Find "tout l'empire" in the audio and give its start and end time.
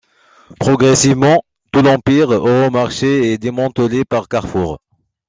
1.71-2.33